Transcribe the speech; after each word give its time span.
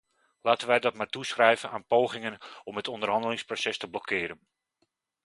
Laten 0.41 0.67
wij 0.67 0.79
dat 0.79 0.93
maar 0.93 1.07
toeschrijven 1.09 1.69
aan 1.69 1.85
pogingen 1.85 2.37
om 2.63 2.75
het 2.75 2.87
onderhandelingsproces 2.87 3.77
te 3.77 3.89
blokkeren. 3.89 4.39